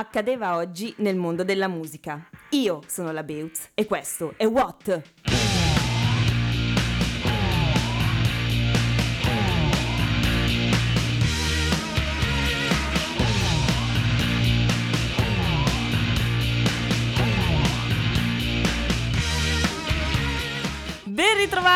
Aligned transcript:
accadeva 0.00 0.56
oggi 0.56 0.92
nel 0.98 1.16
mondo 1.16 1.44
della 1.44 1.68
musica. 1.68 2.28
Io 2.50 2.80
sono 2.86 3.12
la 3.12 3.22
Beutz 3.22 3.70
e 3.74 3.84
questo 3.84 4.34
è 4.36 4.46
What? 4.46 5.29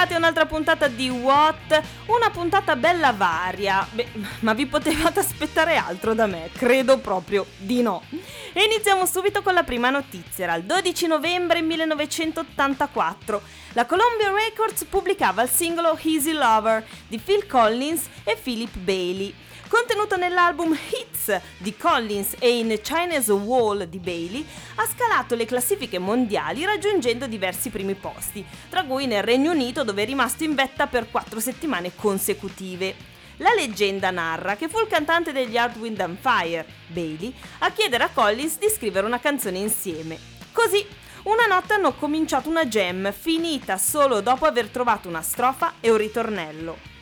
Ben 0.04 0.12
ritrovati 0.12 0.14
a 0.14 0.16
un'altra 0.18 0.46
puntata 0.46 0.88
di 0.88 1.08
What, 1.08 1.82
una 2.06 2.30
puntata 2.30 2.76
bella 2.76 3.12
varia. 3.12 3.86
Beh, 3.90 4.08
ma 4.40 4.52
vi 4.52 4.66
potevate 4.66 5.20
aspettare 5.20 5.76
altro 5.76 6.14
da 6.14 6.26
me? 6.26 6.50
Credo 6.52 6.98
proprio 6.98 7.46
di 7.56 7.80
no. 7.80 8.02
E 8.52 8.64
iniziamo 8.64 9.06
subito 9.06 9.42
con 9.42 9.54
la 9.54 9.62
prima 9.62 9.90
notizia. 9.90 10.44
Era 10.44 10.54
il 10.56 10.64
12 10.64 11.06
novembre 11.06 11.62
1984. 11.62 13.42
La 13.72 13.86
Columbia 13.86 14.30
Records 14.32 14.84
pubblicava 14.84 15.42
il 15.42 15.48
singolo 15.48 15.98
Easy 16.02 16.32
Lover 16.32 16.84
di 17.08 17.18
Phil 17.18 17.46
Collins 17.46 18.06
e 18.24 18.36
Philip 18.40 18.76
Bailey 18.76 19.34
contenuto 19.74 20.16
nell'album 20.16 20.72
Hits 20.72 21.36
di 21.56 21.76
Collins 21.76 22.36
e 22.38 22.58
in 22.58 22.78
China's 22.80 23.26
Wall 23.26 23.82
di 23.86 23.98
Bailey, 23.98 24.46
ha 24.76 24.86
scalato 24.86 25.34
le 25.34 25.46
classifiche 25.46 25.98
mondiali 25.98 26.64
raggiungendo 26.64 27.26
diversi 27.26 27.70
primi 27.70 27.94
posti, 27.94 28.46
tra 28.70 28.84
cui 28.84 29.08
nel 29.08 29.24
Regno 29.24 29.50
Unito 29.50 29.82
dove 29.82 30.04
è 30.04 30.06
rimasto 30.06 30.44
in 30.44 30.54
vetta 30.54 30.86
per 30.86 31.10
quattro 31.10 31.40
settimane 31.40 31.90
consecutive. 31.96 32.94
La 33.38 33.52
leggenda 33.52 34.12
narra 34.12 34.54
che 34.54 34.68
fu 34.68 34.78
il 34.78 34.86
cantante 34.86 35.32
degli 35.32 35.56
Hard 35.56 35.76
Wind 35.78 35.98
and 35.98 36.18
Fire, 36.20 36.64
Bailey, 36.86 37.34
a 37.58 37.72
chiedere 37.72 38.04
a 38.04 38.10
Collins 38.14 38.58
di 38.58 38.68
scrivere 38.68 39.06
una 39.06 39.18
canzone 39.18 39.58
insieme. 39.58 40.16
Così, 40.52 40.86
una 41.24 41.46
notte 41.46 41.72
hanno 41.72 41.94
cominciato 41.94 42.48
una 42.48 42.66
jam 42.66 43.12
finita 43.12 43.76
solo 43.76 44.20
dopo 44.20 44.46
aver 44.46 44.68
trovato 44.68 45.08
una 45.08 45.22
strofa 45.22 45.74
e 45.80 45.90
un 45.90 45.96
ritornello. 45.96 46.92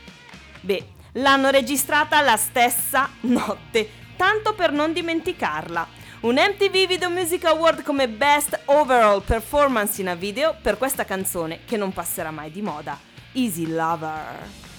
Beh, 0.65 0.92
l'hanno 1.13 1.51
registrata 1.51 2.21
la 2.21 2.37
stessa 2.37 3.11
notte, 3.23 3.89
tanto 4.17 4.55
per 4.55 4.73
non 4.73 4.93
dimenticarla. 4.93 6.01
Un 6.21 6.35
MTV 6.35 6.87
Video 6.87 7.11
Music 7.11 7.45
Award 7.45 7.83
come 7.83 8.09
Best 8.09 8.59
Overall 8.67 9.23
Performance 9.23 10.01
in 10.01 10.09
a 10.09 10.15
Video 10.15 10.57
per 10.61 10.79
questa 10.79 11.05
canzone 11.05 11.61
che 11.65 11.77
non 11.77 11.93
passerà 11.93 12.31
mai 12.31 12.51
di 12.51 12.63
moda, 12.63 12.99
Easy 13.33 13.67
Lover. 13.67 14.72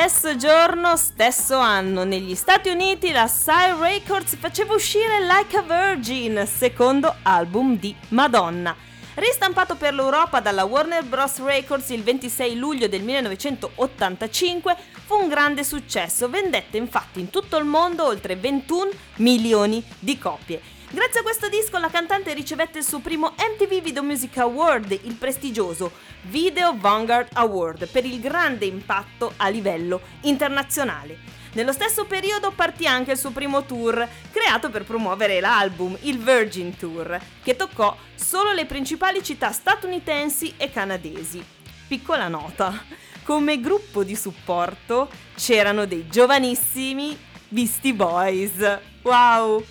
Stesso 0.00 0.36
giorno, 0.36 0.96
stesso 0.96 1.58
anno, 1.58 2.04
negli 2.04 2.36
Stati 2.36 2.68
Uniti 2.68 3.10
la 3.10 3.26
Sire 3.26 3.74
Records 3.80 4.36
faceva 4.36 4.74
uscire 4.74 5.20
Like 5.20 5.56
a 5.56 5.62
Virgin, 5.62 6.46
secondo 6.46 7.12
album 7.22 7.76
di 7.76 7.92
Madonna. 8.10 8.76
Ristampato 9.14 9.74
per 9.74 9.94
l'Europa 9.94 10.38
dalla 10.38 10.62
Warner 10.62 11.02
Bros. 11.02 11.42
Records 11.42 11.88
il 11.88 12.04
26 12.04 12.56
luglio 12.56 12.86
del 12.86 13.02
1985, 13.02 14.76
fu 15.04 15.16
un 15.16 15.26
grande 15.26 15.64
successo, 15.64 16.30
vendette 16.30 16.76
infatti 16.76 17.18
in 17.18 17.30
tutto 17.30 17.56
il 17.56 17.64
mondo 17.64 18.06
oltre 18.06 18.36
21 18.36 18.90
milioni 19.16 19.82
di 19.98 20.16
copie. 20.16 20.77
Grazie 20.90 21.20
a 21.20 21.22
questo 21.22 21.50
disco 21.50 21.76
la 21.76 21.90
cantante 21.90 22.32
ricevette 22.32 22.78
il 22.78 22.84
suo 22.84 23.00
primo 23.00 23.34
MTV 23.36 23.82
Video 23.82 24.02
Music 24.02 24.38
Award, 24.38 24.98
il 25.02 25.16
prestigioso 25.16 25.92
Video 26.22 26.74
Vanguard 26.78 27.28
Award, 27.34 27.88
per 27.88 28.06
il 28.06 28.18
grande 28.18 28.64
impatto 28.64 29.34
a 29.36 29.48
livello 29.50 30.00
internazionale. 30.22 31.18
Nello 31.52 31.72
stesso 31.72 32.06
periodo 32.06 32.52
partì 32.52 32.86
anche 32.86 33.12
il 33.12 33.18
suo 33.18 33.32
primo 33.32 33.66
tour, 33.66 34.08
creato 34.32 34.70
per 34.70 34.84
promuovere 34.84 35.40
l'album, 35.40 35.94
il 36.02 36.18
Virgin 36.18 36.74
Tour, 36.74 37.20
che 37.42 37.54
toccò 37.54 37.94
solo 38.14 38.52
le 38.52 38.64
principali 38.64 39.22
città 39.22 39.52
statunitensi 39.52 40.54
e 40.56 40.70
canadesi. 40.70 41.44
Piccola 41.86 42.28
nota, 42.28 42.82
come 43.24 43.60
gruppo 43.60 44.04
di 44.04 44.16
supporto 44.16 45.10
c'erano 45.36 45.84
dei 45.84 46.08
giovanissimi 46.08 47.14
Beastie 47.48 47.92
Boys. 47.92 48.78
Wow! 49.02 49.62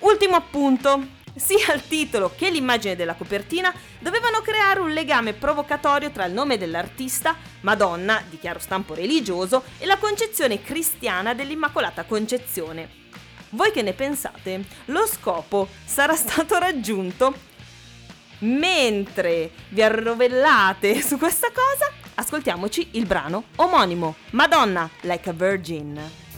Ultimo 0.00 0.36
appunto, 0.36 1.18
sia 1.34 1.72
il 1.74 1.86
titolo 1.86 2.32
che 2.36 2.50
l'immagine 2.50 2.96
della 2.96 3.14
copertina 3.14 3.72
dovevano 3.98 4.40
creare 4.40 4.80
un 4.80 4.90
legame 4.92 5.32
provocatorio 5.32 6.10
tra 6.10 6.24
il 6.24 6.32
nome 6.32 6.58
dell'artista, 6.58 7.36
Madonna, 7.60 8.22
di 8.28 8.38
chiaro 8.38 8.58
stampo 8.58 8.94
religioso, 8.94 9.62
e 9.78 9.86
la 9.86 9.98
concezione 9.98 10.62
cristiana 10.62 11.34
dell'Immacolata 11.34 12.04
Concezione. 12.04 12.98
Voi 13.50 13.72
che 13.72 13.82
ne 13.82 13.92
pensate? 13.92 14.64
Lo 14.86 15.06
scopo 15.06 15.68
sarà 15.84 16.14
stato 16.16 16.58
raggiunto? 16.58 17.48
Mentre 18.40 19.50
vi 19.68 19.82
arrovellate 19.82 21.00
su 21.02 21.18
questa 21.18 21.48
cosa, 21.48 21.92
ascoltiamoci 22.14 22.90
il 22.92 23.06
brano 23.06 23.44
omonimo, 23.56 24.14
Madonna, 24.30 24.88
Like 25.02 25.28
a 25.28 25.32
Virgin. 25.32 26.28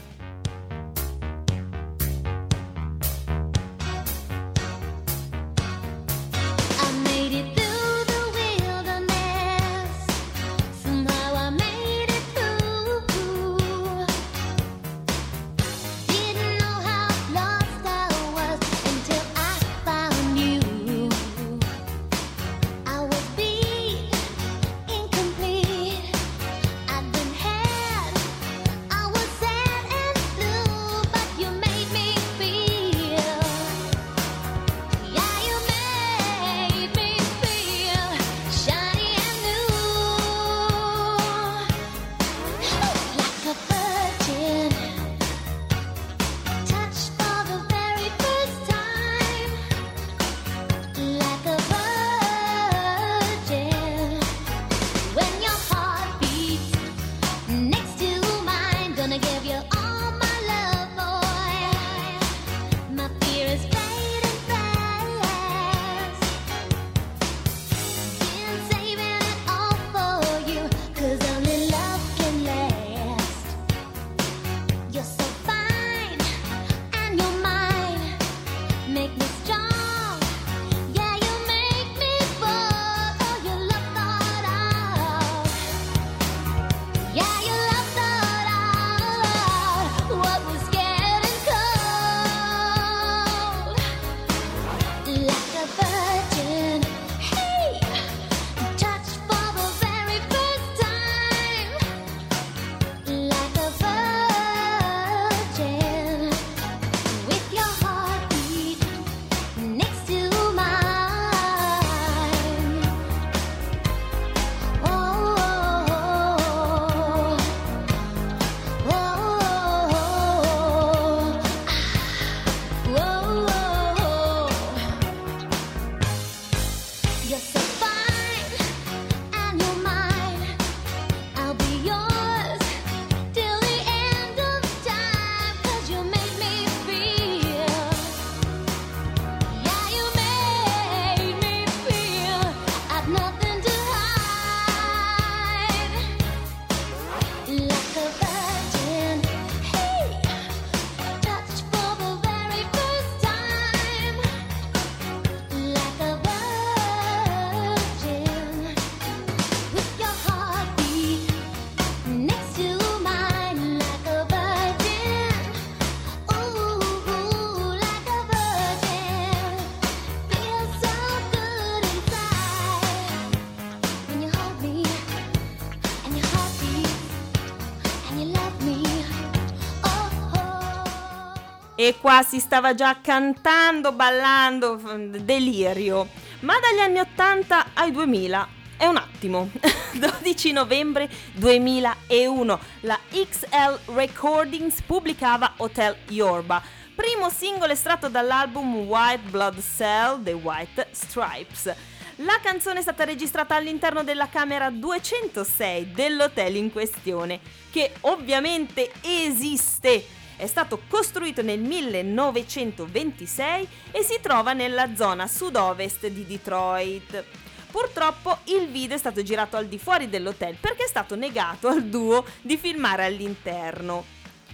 E 181.83 181.97
qua 181.99 182.23
si 182.23 182.39
stava 182.39 182.75
già 182.75 183.01
cantando, 183.01 183.91
ballando, 183.91 184.77
delirio. 185.19 186.07
Ma 186.43 186.55
dagli 186.61 186.79
anni 186.79 187.01
80 187.01 187.71
ai 187.75 187.91
2000 187.91 188.49
è 188.77 188.87
un 188.87 188.99
attimo. 188.99 189.51
12 189.93 190.53
novembre 190.53 191.11
2001 191.33 192.59
la 192.83 192.97
XL 193.11 193.95
Recordings 193.97 194.81
pubblicava 194.83 195.55
Hotel 195.57 195.97
Yorba, 196.11 196.63
primo 196.95 197.29
singolo 197.31 197.73
estratto 197.73 198.09
dall'album 198.09 198.87
White 198.87 199.29
Blood 199.29 199.61
Cell 199.61 200.23
The 200.23 200.35
White 200.35 200.87
Stripes. 200.93 201.75
La 202.17 202.39
canzone 202.41 202.79
è 202.79 202.83
stata 202.83 203.03
registrata 203.03 203.57
all'interno 203.57 204.05
della 204.05 204.29
camera 204.29 204.71
206 204.71 205.91
dell'hotel 205.91 206.55
in 206.55 206.71
questione, 206.71 207.41
che 207.73 207.93
ovviamente 208.03 208.93
esiste 209.01 210.21
è 210.43 210.49
stato 210.49 210.83
costruito 210.89 211.41
nel 211.41 211.61
1926 211.61 213.69
e 213.93 214.03
si 214.03 214.19
trova 214.21 214.53
nella 214.53 214.97
zona 214.97 215.29
sud-ovest 215.29 216.09
di 216.09 216.27
Detroit. 216.27 217.25
Purtroppo 217.71 218.39
il 218.47 218.67
video 218.67 218.97
è 218.97 218.99
stato 218.99 219.23
girato 219.23 219.57
al 219.57 219.69
di 219.69 219.79
fuori 219.79 220.09
dell'hotel 220.09 220.57
perché 220.57 220.83
è 220.83 220.89
stato 220.89 221.15
negato 221.15 221.69
al 221.69 221.85
duo 221.85 222.25
di 222.41 222.57
filmare 222.57 223.05
all'interno. 223.05 224.05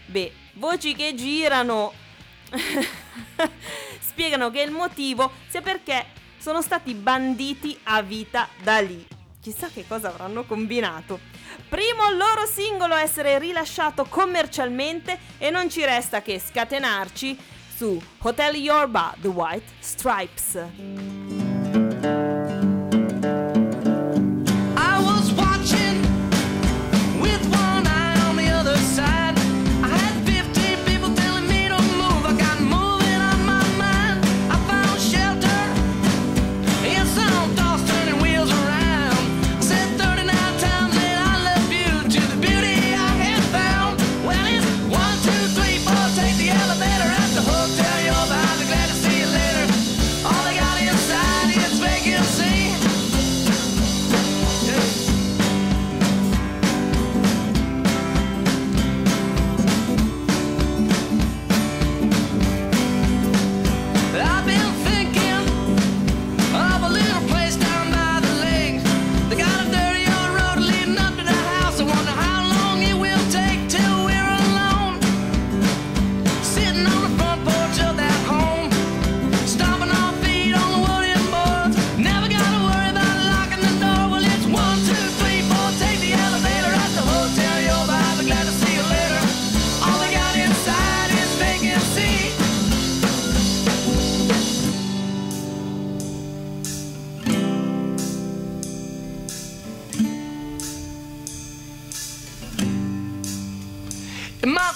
Beh, 0.05 0.31
voci 0.57 0.95
che 0.95 1.15
girano 1.15 1.95
spiegano 3.99 4.51
che 4.51 4.61
il 4.61 4.71
motivo 4.71 5.33
sia 5.49 5.63
perché 5.63 6.05
sono 6.37 6.61
stati 6.61 6.93
banditi 6.93 7.79
a 7.85 8.03
vita 8.03 8.47
da 8.63 8.81
lì. 8.81 9.07
Chissà 9.41 9.71
che 9.73 9.87
cosa 9.89 10.09
avranno 10.09 10.45
combinato. 10.45 11.38
Primo 11.69 12.11
loro 12.11 12.47
singolo 12.47 12.95
a 12.95 13.03
essere 13.03 13.39
rilasciato 13.39 14.05
commercialmente 14.05 15.19
e 15.39 15.51
non 15.51 15.69
ci 15.69 15.85
resta 15.85 16.23
che 16.23 16.41
scatenarci 16.41 17.39
su 17.77 18.01
Hotel 18.23 18.57
Yorba 18.57 19.15
The 19.21 19.29
White 19.29 19.73
Stripes. 19.79 21.38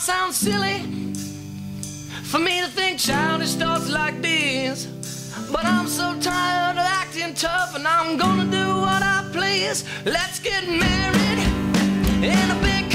Sounds 0.02 0.37
silly 0.37 0.80
for 2.25 2.40
me 2.40 2.61
to 2.61 2.66
think 2.66 2.99
childish 2.99 3.54
thoughts 3.54 3.88
like 3.88 4.21
these. 4.21 4.87
But 5.52 5.64
I'm 5.64 5.87
so 5.87 6.18
tired 6.21 6.76
of 6.76 6.85
acting 6.85 7.35
tough, 7.35 7.76
and 7.76 7.87
I'm 7.87 8.16
gonna 8.16 8.50
do 8.50 8.80
what 8.80 9.00
I 9.00 9.25
please. 9.32 9.85
Let's 10.04 10.40
get 10.40 10.66
married 10.66 11.38
in 12.21 12.50
a 12.50 12.59
big 12.62 12.91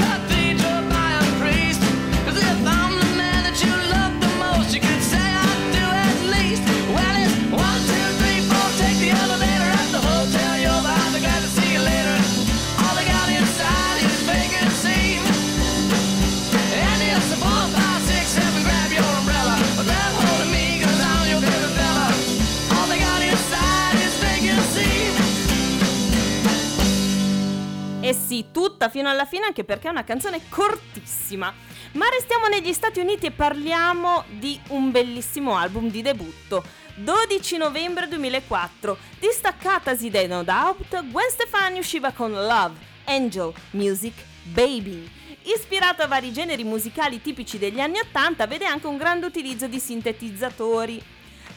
fino 28.88 29.08
alla 29.08 29.24
fine 29.24 29.46
anche 29.46 29.64
perché 29.64 29.88
è 29.88 29.90
una 29.90 30.04
canzone 30.04 30.40
cortissima. 30.48 31.52
Ma 31.92 32.08
restiamo 32.08 32.46
negli 32.46 32.72
Stati 32.72 33.00
Uniti 33.00 33.26
e 33.26 33.30
parliamo 33.30 34.24
di 34.28 34.60
un 34.68 34.90
bellissimo 34.90 35.56
album 35.56 35.90
di 35.90 36.02
debutto. 36.02 36.64
12 36.96 37.56
novembre 37.58 38.08
2004, 38.08 38.96
distaccatasi 39.20 40.10
dai 40.10 40.26
No 40.26 40.42
Doubt, 40.42 41.04
Gwen 41.10 41.30
Stefani 41.30 41.78
usciva 41.78 42.10
con 42.10 42.32
Love, 42.32 42.74
Angel, 43.04 43.52
Music, 43.70 44.14
Baby. 44.42 45.08
Ispirato 45.42 46.02
a 46.02 46.08
vari 46.08 46.32
generi 46.32 46.64
musicali 46.64 47.22
tipici 47.22 47.56
degli 47.56 47.80
anni 47.80 47.98
80, 48.00 48.46
vede 48.46 48.66
anche 48.66 48.86
un 48.86 48.96
grande 48.96 49.26
utilizzo 49.26 49.66
di 49.66 49.78
sintetizzatori. 49.78 51.02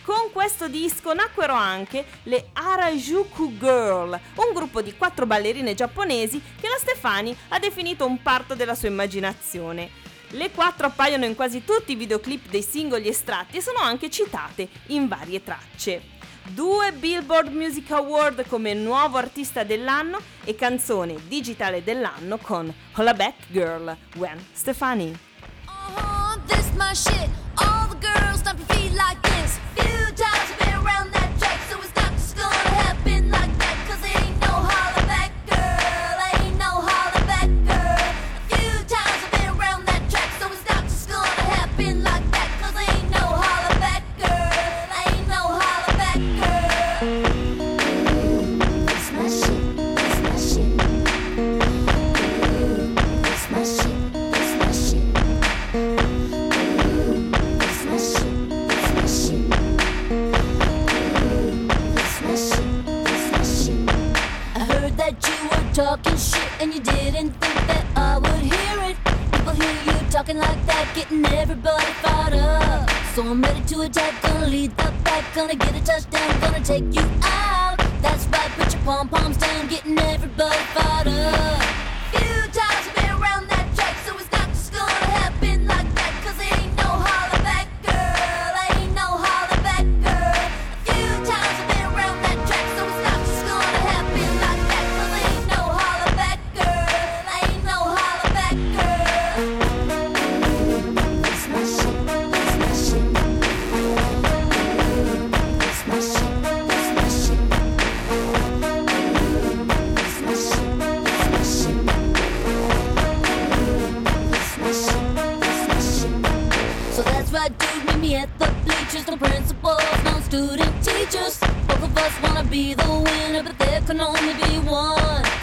Con 0.03 0.31
questo 0.31 0.67
disco 0.67 1.13
nacquero 1.13 1.53
anche 1.53 2.03
le 2.23 2.49
Harajuku 2.53 3.57
Girl, 3.59 4.19
un 4.35 4.53
gruppo 4.53 4.81
di 4.81 4.95
quattro 4.95 5.27
ballerine 5.27 5.75
giapponesi 5.75 6.41
che 6.59 6.67
la 6.67 6.77
Stefani 6.79 7.35
ha 7.49 7.59
definito 7.59 8.05
un 8.05 8.19
parto 8.21 8.55
della 8.55 8.73
sua 8.73 8.87
immaginazione. 8.87 9.89
Le 10.29 10.49
quattro 10.51 10.87
appaiono 10.87 11.25
in 11.25 11.35
quasi 11.35 11.63
tutti 11.63 11.91
i 11.91 11.95
videoclip 11.95 12.49
dei 12.49 12.63
singoli 12.63 13.09
estratti 13.09 13.57
e 13.57 13.61
sono 13.61 13.79
anche 13.79 14.09
citate 14.09 14.67
in 14.87 15.07
varie 15.07 15.43
tracce. 15.43 16.01
Due 16.47 16.91
Billboard 16.93 17.53
Music 17.53 17.91
Award 17.91 18.47
come 18.47 18.73
nuovo 18.73 19.17
artista 19.17 19.63
dell'anno 19.63 20.19
e 20.43 20.55
canzone 20.55 21.15
digitale 21.27 21.83
dell'anno 21.83 22.37
con 22.37 22.73
Holla 22.95 23.13
Back 23.13 23.51
Girl, 23.51 23.95
Gwen 24.15 24.43
Stefani. 24.51 25.15
Uh-huh, 25.67 26.11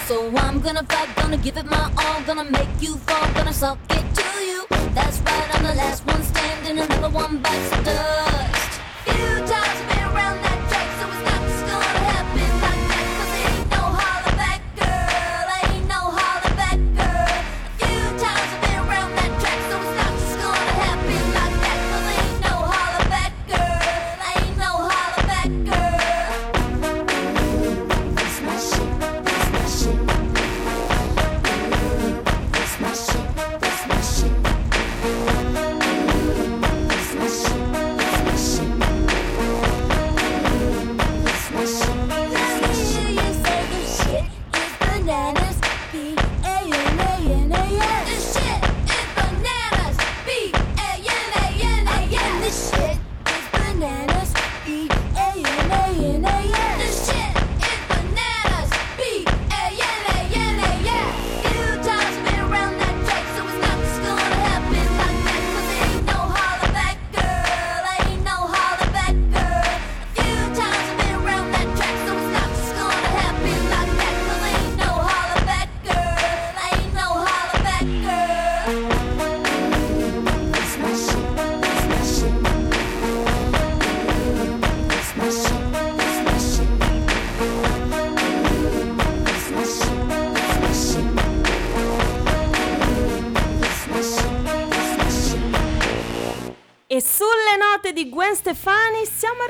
So 0.09 0.35
I'm 0.39 0.59
gonna 0.61 0.83
fight, 0.85 1.15
gonna 1.17 1.37
give 1.37 1.59
it 1.59 1.67
my 1.67 1.93
all, 1.99 2.23
gonna 2.23 2.51
make 2.51 2.81
you 2.81 2.97
fall, 2.97 3.31
gonna 3.35 3.53
suck 3.53 3.77
it 3.91 4.15
to 4.15 4.43
you. 4.43 4.65
That's 4.95 5.21
right, 5.21 5.55
I'm 5.55 5.63
the 5.63 5.75
last 5.75 6.07
one 6.07 6.23
standing, 6.23 6.79
another 6.79 7.11
one 7.11 7.43
bites 7.43 7.69
the 7.69 7.83
dust. 7.83 8.81
Future. 9.05 9.48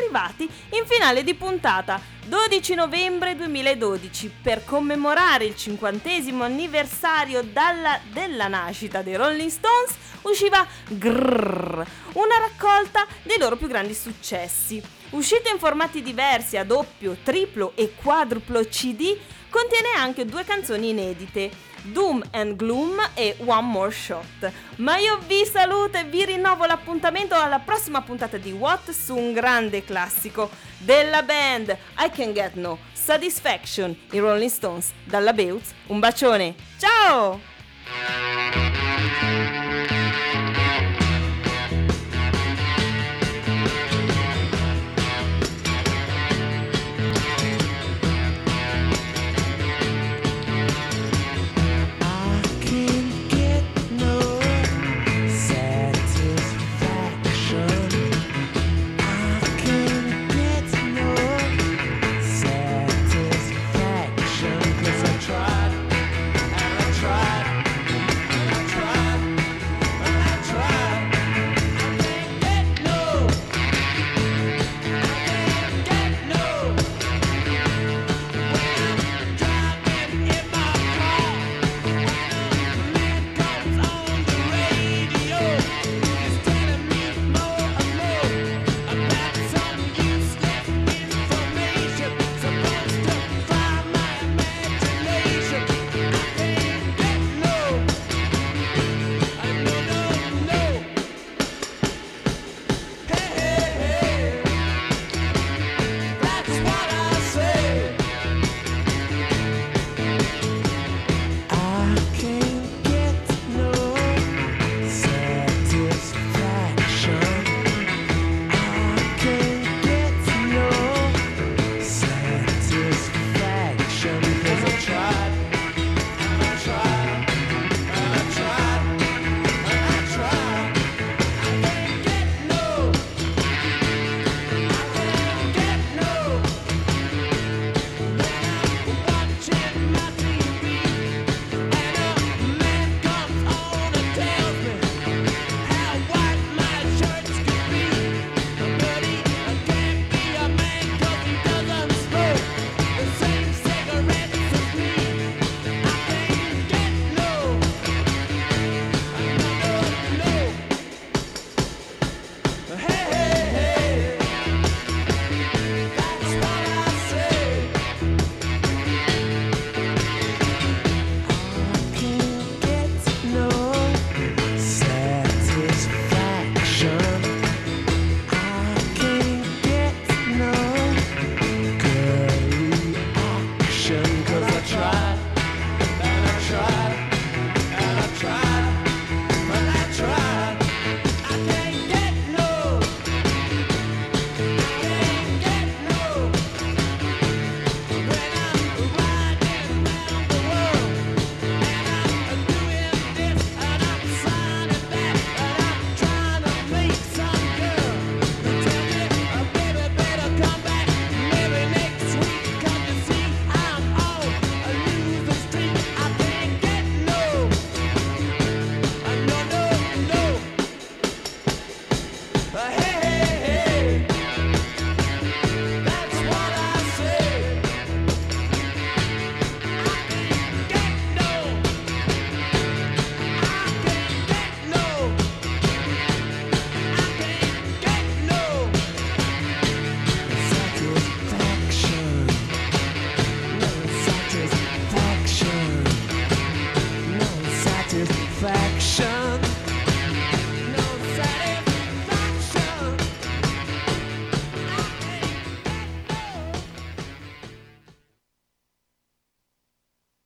arrivati 0.08 0.48
in 0.70 0.86
finale 0.86 1.22
di 1.22 1.34
puntata 1.34 2.00
12 2.26 2.74
novembre 2.74 3.36
2012 3.36 4.32
per 4.42 4.64
commemorare 4.64 5.44
il 5.44 5.54
cinquantesimo 5.54 6.44
anniversario 6.44 7.42
dalla, 7.42 8.00
della 8.10 8.48
nascita 8.48 9.02
dei 9.02 9.16
Rolling 9.16 9.50
Stones 9.50 9.94
usciva 10.22 10.66
Grrrr, 10.88 11.86
una 12.14 12.38
raccolta 12.38 13.06
dei 13.22 13.38
loro 13.38 13.56
più 13.56 13.68
grandi 13.68 13.94
successi. 13.94 14.82
Uscita 15.10 15.50
in 15.50 15.58
formati 15.58 16.02
diversi 16.02 16.58
a 16.58 16.64
doppio, 16.64 17.16
triplo 17.22 17.72
e 17.74 17.94
quadruplo 17.94 18.60
CD, 18.64 19.16
Contiene 19.50 19.88
anche 19.96 20.24
due 20.24 20.44
canzoni 20.44 20.90
inedite, 20.90 21.50
Doom 21.82 22.22
and 22.32 22.56
Gloom 22.56 23.10
e 23.14 23.36
One 23.44 23.66
More 23.66 23.90
Shot. 23.90 24.52
Ma 24.76 24.98
io 24.98 25.18
vi 25.26 25.44
saluto 25.44 25.98
e 25.98 26.04
vi 26.04 26.24
rinnovo 26.24 26.66
l'appuntamento 26.66 27.34
alla 27.34 27.58
prossima 27.58 28.02
puntata 28.02 28.36
di 28.36 28.52
What 28.52 28.90
su 28.90 29.16
un 29.16 29.32
grande 29.32 29.84
classico 29.84 30.50
della 30.78 31.22
band 31.22 31.76
I 31.98 32.10
Can 32.10 32.32
Get 32.32 32.54
No 32.54 32.78
Satisfaction 32.92 33.96
i 34.10 34.18
Rolling 34.18 34.50
Stones 34.50 34.92
dalla 35.04 35.32
Beutz. 35.32 35.72
Un 35.86 35.98
bacione, 35.98 36.54
ciao! 36.78 37.40